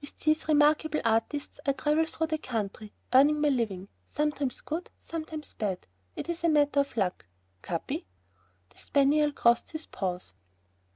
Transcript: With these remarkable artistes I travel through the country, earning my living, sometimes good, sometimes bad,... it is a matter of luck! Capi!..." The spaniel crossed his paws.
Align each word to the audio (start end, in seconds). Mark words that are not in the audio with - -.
With 0.00 0.20
these 0.20 0.46
remarkable 0.46 1.00
artistes 1.04 1.58
I 1.66 1.72
travel 1.72 2.06
through 2.06 2.28
the 2.28 2.38
country, 2.38 2.92
earning 3.12 3.40
my 3.40 3.48
living, 3.48 3.88
sometimes 4.06 4.60
good, 4.60 4.88
sometimes 5.00 5.54
bad,... 5.54 5.88
it 6.14 6.28
is 6.28 6.44
a 6.44 6.48
matter 6.48 6.78
of 6.78 6.96
luck! 6.96 7.26
Capi!..." 7.62 8.06
The 8.70 8.78
spaniel 8.78 9.32
crossed 9.32 9.72
his 9.72 9.86
paws. 9.86 10.34